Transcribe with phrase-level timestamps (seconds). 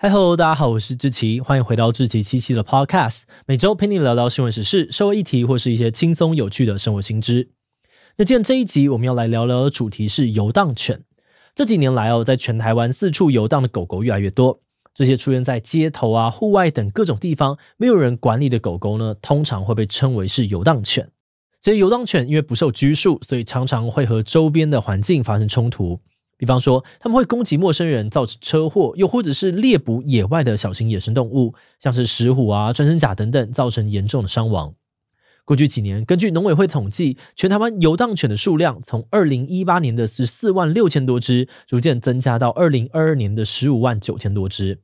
[0.00, 7.48] 嗨喽，大家好，我是志奇，欢迎回到志奇七七的 Podcast，每周陪你聊聊新闻时事、社会议题或是一些轻松有趣的生活新知。
[8.16, 11.02] 那今天这一集我们要来聊聊的主题是游荡犬。
[11.52, 14.60] 这几年来哦，在全台湾四处游荡的狗狗越来越多，
[14.94, 21.10] 这些出现在街头啊、户外等各种地方没有人管理的狗狗呢，通常会被称为是游荡犬。
[21.60, 25.98] 这些游荡犬因为不受拘束，所以常常会和周边的环境发生冲突。
[26.38, 34.72] 比方说，他们会攻击陌生人，造成车祸；又或者是猎捕野外的小型野生动物，像是石虎啊、穿山甲等等，造成严重的伤亡。
[35.44, 44.80] 过去几年，根据农委会统计，全台湾游荡犬的数量从二零一八年的十四万六千多只，逐渐增加到二零二二年的十五万九千多只。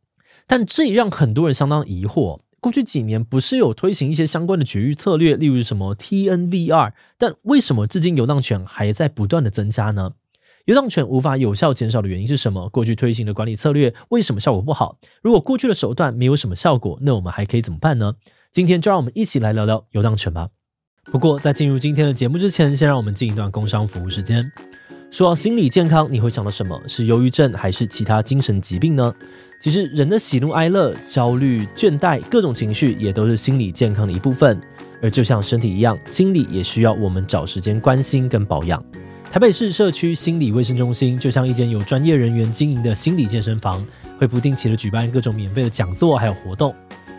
[0.47, 10.15] 但这也让很多人相当疑惑：过去几年不是有推行一些相关的绝育策略，例如什么 TNVR，但为什么至今游荡犬还在不断的增加呢？
[10.67, 12.71] 游荡犬无法有效减少的原因是什么？
[12.71, 14.97] 过去推行的管理策略为什么效果不好？
[15.23, 18.15] 如果过去的手段没有什么效果，那我们还可以怎么办呢？
[18.51, 20.49] 今天就让我们一起来聊聊游荡犬吧。
[21.13, 24.51] 不过在进入今天的节目之前，先让我们进一段工商服务时间。
[25.11, 26.81] 说到心理健康，你会想到什么？
[26.89, 29.15] 是忧郁症还是其他精神疾病呢？
[29.61, 34.59] 其实人的喜怒哀乐、焦虑、倦怠，各种情绪也都是心理健康的一部分。
[35.03, 38.83] 而就像身体一样，心理也需要我们找时间关心跟保养。
[39.35, 43.85] 台北市社区心理卫生中心就像一间有专业人员经营的心理健身房，
[44.17, 46.73] 会不定期的举办各种免费的讲座还有活动。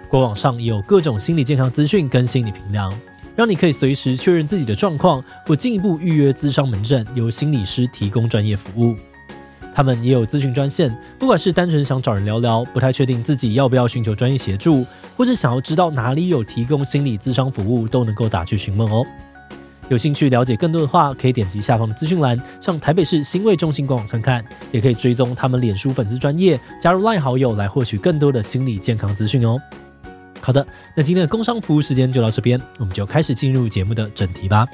[0.08, 2.97] 官网上也有各种心理健康资讯跟心理评量，
[3.36, 8.95] 让你可以随时确认自己的状况，或进一步预约咨商门诊，由心理师提供专业服务。
[9.73, 14.86] 他们也有咨询专线，不管是单纯想找人聊聊，不太确定自己要不要寻求专业协助，
[15.17, 19.05] 或是想要知道哪里有提供心理咨商服务，都能够打去询问哦。
[19.88, 29.61] 有兴趣了解更多的话，可以点击下方的资讯栏，上台北市心卫中心官网看看，也可以追踪他们脸书粉丝专页，加入 LINE 好友来获取更多的心理健康资讯哦。
[30.42, 34.67] 好的，那今天的工商服务时间就到这边，我们就开始进入节目的正题吧。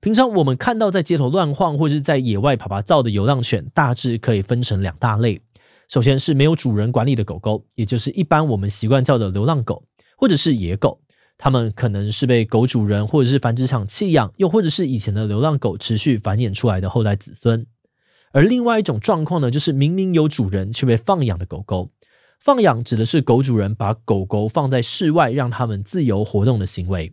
[0.00, 5.40] 平常我们看到在街头乱晃或者是在野外趴趴走的游荡犬，大致可以分成两大类。
[5.92, 9.84] 首先是没有主人管理的狗狗，也就是一般我们习惯叫的流浪狗，
[10.16, 11.02] 或者是野狗。
[11.36, 17.66] 它们可能是被狗主人或者是繁殖场弃养，又或者是以前的流浪狗持续繁衍出来的后代子孙。
[18.32, 21.90] 而另外一种状况呢，就是明明有主人却被放养的狗狗。
[22.40, 27.12] 放养指的是狗主人把狗狗放在室外，让它们自由活动的行为。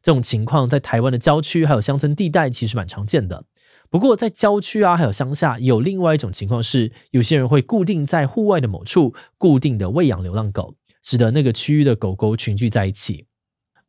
[0.00, 3.44] 这种情况在台湾的郊区还有乡村地带其实蛮常见的。
[3.90, 13.26] 不过，在郊区啊，还有乡下，有另外一种情况是，有些人会固定在户外的某处，固定的喂养流浪狗，使得那个区域的狗狗群聚在一起。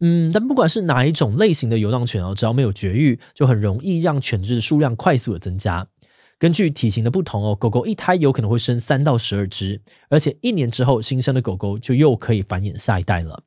[0.02, 5.88] 嗯，但不管是哪一种类型的游荡犬哦，只要没有绝育，就很容易让犬只的数量快速的增加。
[6.38, 13.42] 根据体型的不同哦，狗狗一胎有可能会生三到十二只，而且一年之后新生的狗狗就又可以繁衍下一代了。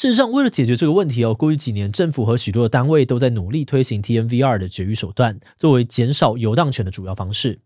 [0.00, 7.60] 事实上，为了解决这个问题哦，过去几年政府和许多的单位都在努力推行 TNVR 的绝育手段，作为减少游荡犬的主要方式。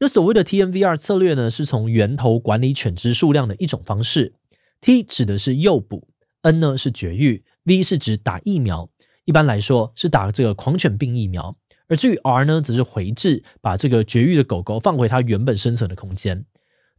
[0.00, 4.34] 那所谓的 TNVR 策略呢，是从源头管理犬只数量的一种方式。
[4.80, 6.08] T 指的是诱捕
[6.42, 8.90] ，N 呢是绝育，V 是指打疫苗。
[9.24, 11.56] 一般来说是打这个狂犬病疫苗，
[11.86, 16.44] 而至于 R 呢，则是回置，把这个绝育的狗狗放回它原本生存的空间。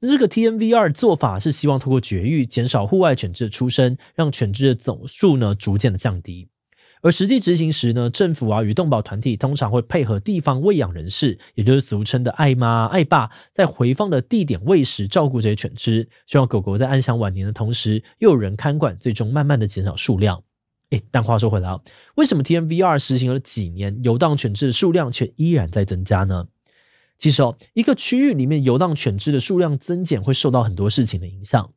[0.08, 6.48] 这个 T M V R 做法是希望通过绝育减少户外犬只的出生，让犬只的总数呢逐渐的降低。
[7.02, 20.44] 而实际执行时呢，政府啊与动保团体通常会配合地方喂养人士，也就是俗称的爱妈爱爸，在回放的地点喂食照顾这些犬只，希望狗狗在安享晚年的同时又有人看管，最终慢慢的减少数量。
[20.90, 21.80] 诶，但话说回来啊，
[22.16, 26.48] 为什么 T M V R 实行了几年，游荡犬只的数量却依然在增加呢？
[27.20, 31.74] 其实哦，一个区域里面游荡犬只的数量增减会受到很多事情的影响，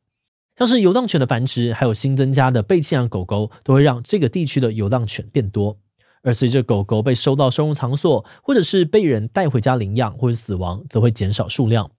[0.57, 5.77] 像是游荡犬的繁殖，还有新增加的被弃养狗狗，都会让这个地区的游荡犬变多。
[6.21, 11.91] 而随着狗狗被收到收容场所，或者是被人带回家领养或者死亡，则会减少数量。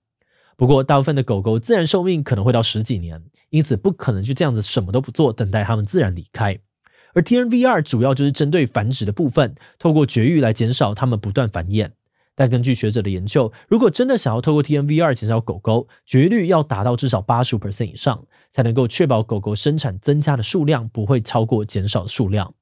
[0.57, 6.59] 不过，大部分的狗狗自然寿命可能会到十几年，因此不可能就这样子什么都不做，等待它们自然离开。
[7.13, 11.91] 而 TNVR 主要就是针对繁殖的部分，透过绝育来减少它们不断繁衍。
[12.37, 22.53] 但根据学者的研究，如果真的想要透过 TNVR 减少狗狗，绝育率要达到至少八十五 percent 以上，才能够确保狗狗生产增加的数量不会超过减少的数量。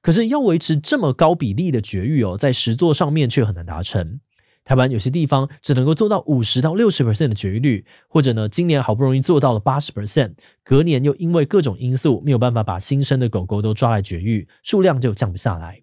[0.00, 4.20] 可是要维持这么高比例的绝育哦，在实作上面却很难达成。
[4.64, 15.82] 台湾有些地方只能够做到五十到六十 percent 的绝育率，或者呢，今年好不容易做到了八十 percent，隔年又因为各种因素没有办法把新生的狗狗都抓来绝育，数量就降不下来。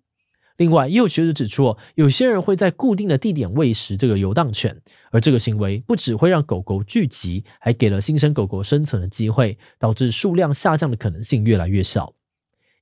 [0.57, 4.81] 另外，也有学者指出，有些人会在固定的地点喂食这个游荡犬，
[5.12, 12.13] 而这个行为不只会让狗狗聚集，还给了新生狗狗生存的机会，导致数量下降的可能性越来越小。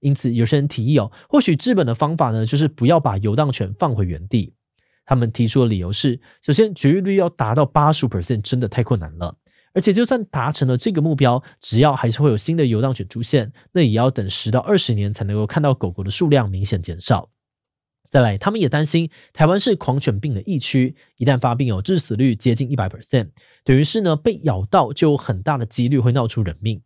[0.02, 4.54] 因此，有些人提议哦，或许治本的方法呢，就是不要把游荡犬放回原地。
[5.06, 9.36] 他们提出的理由是，首先绝育率要达到八十 percent 真的太困难了，
[9.74, 17.30] 而且就算达成了这个目标，只要还是会有新的游荡犬出现，那也要等十到二十年才能够看到狗狗的数量明显减少。
[18.14, 23.30] 再来，他们也担心台湾是狂犬病的疫区，一旦发病哦，致死率接近一百 percent，
[23.64, 26.80] 等于是呢被咬到就有很大的几率会闹出人命。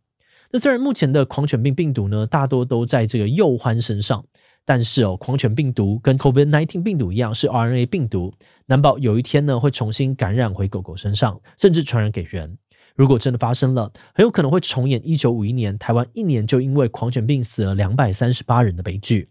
[0.50, 4.24] 那虽然目前的狂犬病病毒呢大多都在这个幼獾身上，
[4.64, 8.32] 但是哦，狂犬病毒跟 COVID-19 病毒一样是 RNA 病毒，
[8.64, 12.56] 难保有一天呢会重新感染回狗狗身上，甚至传染给人。
[12.96, 19.28] 如果真的发生了，很有可能会重演一九五一年台湾一年就因为狂犬病死了两百三十八人的悲剧。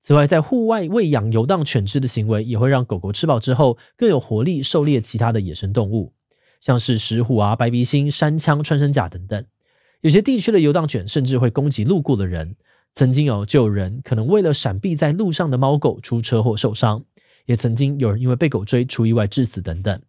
[0.00, 6.12] 此外，在户外喂养游荡犬只的行为，也会让狗狗吃饱之后更有活力，狩猎其他的野生动物，
[6.60, 9.44] 像是石虎啊、白鼻心、山羌、穿山甲等等。
[10.00, 12.56] 有些地区的游荡犬甚至会攻击路过的人。
[12.94, 17.04] 曾经有就有人可能为了闪避在路上的猫狗出车祸受伤，
[17.44, 20.00] 也曾经有人因为被狗追出意外致死等等。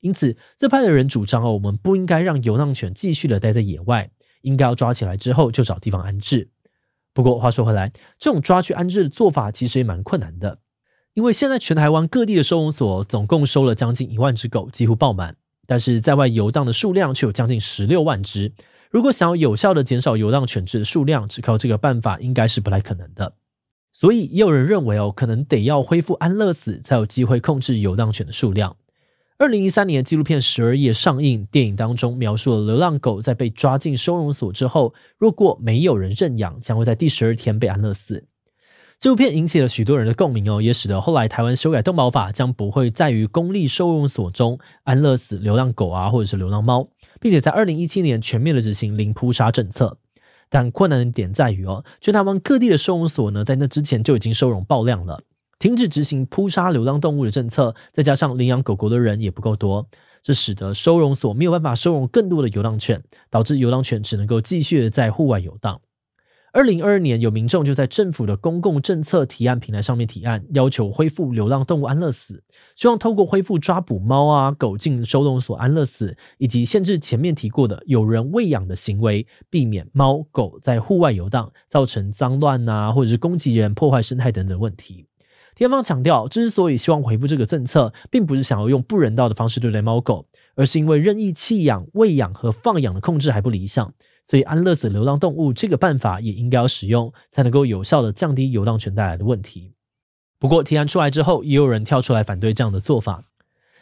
[0.00, 4.08] 因此，这派的人主张哦，我们不应该让游荡犬继续的待在野外，
[4.42, 6.48] 应该要抓起来之后就找地方安置。
[7.18, 10.60] 不过话说回来，这种抓去安置的做法其实也蛮困难的，
[11.14, 15.34] 因为现在全台湾各地的收容所总共收了将近一万只狗，几乎爆满，
[15.66, 18.52] 但是在外游荡的数量却有将近十六万只。
[18.92, 23.34] 如果想要有效的减少游荡犬只的数量，只靠这个办法应该是不太可能的。
[23.90, 28.76] 所以也有人认为哦，可能得要恢复安乐死，才有机会控制游荡犬的数量。
[29.40, 38.26] 二零一三年纪录片《十二夜》上映，电影当中描述了流浪狗在被抓进收容所之后，若果没有人认养，将会在第十二天被安乐死。
[38.98, 46.88] 这部片引起了许多人的共鸣哦，也使得后来台湾修改动保法，将不会再于公立收容所中安乐死流浪狗啊，或者是流浪猫，
[47.20, 49.98] 并且在二零一七年全面的执行零扑杀政策。
[50.50, 55.22] 但困难的点在于哦，全台湾各地的收容所呢，在那之前就已经收容爆量了。
[55.58, 59.88] 停止执行扑杀流浪动物的政策，再加上领养狗狗的人也不够多，
[60.22, 65.80] 这使得收容所没有办法收容更多的流浪犬，导致流浪犬只能够继续在户外游荡。
[66.50, 72.42] 二零二二年，有民众就在政府的公共政策提案平台上面提案，要求恢复流浪动物安乐死，
[72.74, 85.04] 希望透过恢复抓捕猫啊狗进收容所安乐死，以及限制前面提过的有人喂养的行为，避免猫狗在户外游荡，造成脏乱啊，或者是攻击人、破坏生态等等问题。
[85.58, 99.72] 天方强调，之所以希望恢复这个政策，并不是想要用不人道的方式对待猫狗，而是因为任意弃养、喂养和放养的控制还不理想，所以安乐死流浪动物这个办法也应该要使用，才能够有效的降低流浪犬带来的问题。
[100.38, 103.24] 不过，提案出来之后，也有人跳出来反对这样的做法。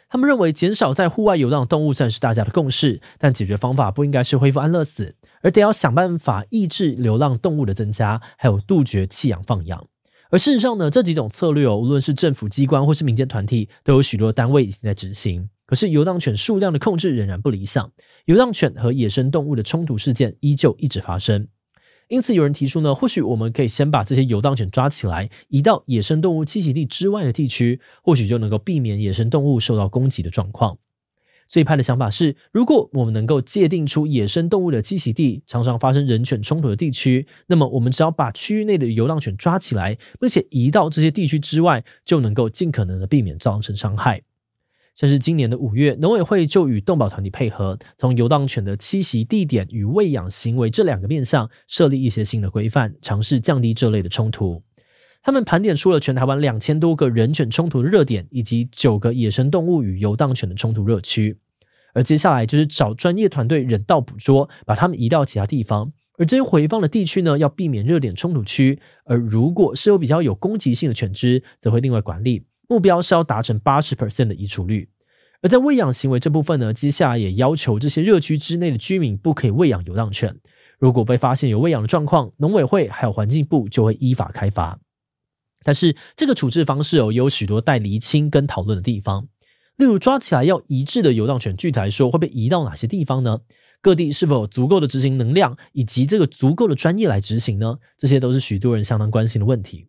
[0.09, 9.85] 他们认为，减少在户外流浪动物算是大家的共识，但解决方法不应该是恢复安乐死，而得要想办法抑制流浪动物的增加，还有杜绝弃养放养。
[10.29, 15.49] 而事实上呢，这几种策略哦，无论是政府机关或是民间团体，都有许多单位已经在执行。
[15.65, 17.91] 可是游荡犬数量的控制仍然不理想，
[18.25, 21.47] 游荡犬和野生动物的冲突事件依旧一直发生。
[22.07, 30.77] 因此，有人提出呢，或许我们可以先把这些游荡犬抓起来，移到野生动物栖息地之外的地区，或许就能够避免野生动物受到攻击的状况。
[31.47, 44.21] 这一派的想法是，如果我们能够界定出野生动物的栖息地，常常发生人犬冲突的地区，那么我们只要把区域内的流浪犬抓起来，并且移到这些地区之外，就能够尽可能的避免造成伤害。
[44.93, 54.63] 像是今年的五月，农委会就与动保团体配合，从游荡犬的栖息地点与喂养行为这两个面向设立一些新的规范，尝试降低这类的冲突。
[55.23, 61.39] 他们盘点出了全台湾两千多个人犬冲突的热点，以及九个野生动物与游荡犬的冲突热区。
[61.93, 65.91] 而接下来就是找专业团队人道捕捉，把它们移到其他地方。
[66.17, 68.79] 而这些回放的地区呢，要避免热点冲突区。
[69.05, 72.45] 而如果是有比较有攻击性的犬只，则会另外管理。
[72.67, 74.89] 目标是要达成八十 percent 的移除率。
[75.41, 80.35] 而在喂养行为这部分呢，接下来也要求这些热区之内的居民不可以喂养游荡犬。
[80.79, 84.79] 如果被发现有喂养的状况，农委会还有环境部就会依法开罚。
[85.63, 89.27] 但是这个处置方式哦，也有许多待厘清跟讨论的地方。
[89.77, 93.41] 例如，抓起来要移置的游荡犬，具体来说会被移到哪些地方呢？
[93.79, 97.77] 各地是否有足够的执行能量，以及这个足够的专业来执行呢？
[97.95, 99.87] 这些都是许多人相当关心的问题。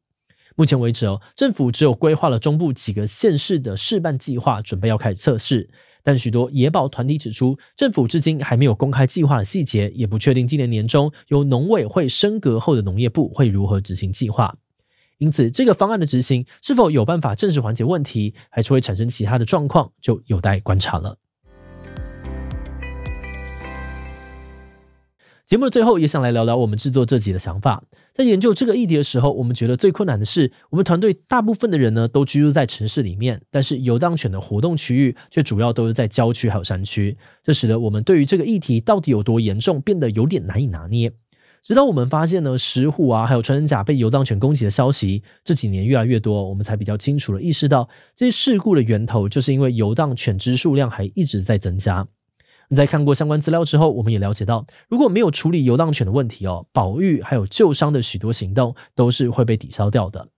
[0.56, 5.70] 目前为止哦，政府只有规划了中部几个县市的试办计划，准备要开始测试。
[6.02, 14.54] 但许多野保团体指出，政府至今还没有公开计划的细节，也不确定今年年中由农委会升格后的农业部会如何执行计划。
[15.18, 21.18] 因此，这个方案的执行是否有办法正式缓解问题，还是会产生其他的状况，就有待观察了。
[25.44, 27.82] 节目的最后，也想来聊聊我们制作这集的想法。
[28.12, 41.10] 在研究这个议题的时候，我们觉得最困难的是，我们团队大部分的人呢都居住在城市里面，但是游荡犬的活动区域却主要都是在郊区还有山区，这使得我们对于这个议题到底有多严重变得有点难以拿捏。
[41.62, 52.06] 直到我们发现呢，石虎啊，还有穿山甲被游荡犬攻击的消息，这几年越来越多，我们才比较清楚的意识到，这些事故的源头就是因为游荡犬只数量还一直在增加。
[52.74, 60.28] 在看过相关资料之后，我们也了解到，如果没有处理游荡犬的问题哦，保育还有救伤的许多行动都是会被抵消掉的。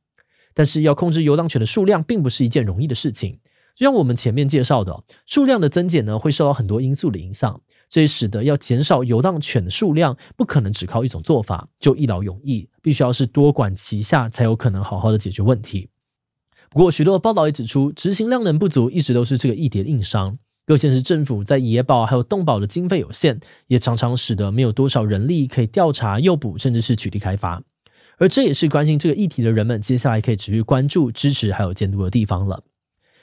[0.55, 3.39] 但是要控制游荡犬的数量，并不是一件容易的事情。
[3.75, 15.88] 就像我们前面介绍的，数量的增减呢，会受到很多因素的影响，这也使得要减少游荡犬的数量，不可能只靠一种做法就一劳永逸，必须要是多管齐下，才有可能好好的解决问题。
[16.70, 20.38] 不过，许多的报道也指出，执行量能不足一直都是这个议题的硬伤。
[20.64, 27.61] 各县市政府在野保还有动保的经费有限，也常常使得没有多少人力可以调查、诱捕，甚至是取缔开发。
[28.18, 32.62] 而这也是关心这个议题的人们接下来可以持续关注、支持还有监督的地方了。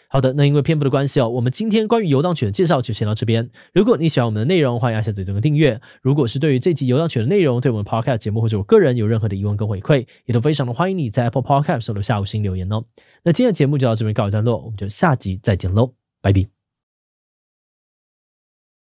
[0.09, 3.49] 好的，那因为篇幅的关系哦，我们今天关于游荡犬的介绍就先到这边。
[3.73, 5.79] 如果你喜欢我们的内容，欢迎按下最中的订阅。
[6.01, 12.83] 如果是对于这集游荡犬的内容，对我们 Podcast 节目或者我个人有任何的疑问跟回馈，也都非常的欢迎你在 Apple Podcast 留下五星留言哦。
[13.23, 16.56] 那今天的节目就到这边告一段落，我们就下集再见喽，拜拜。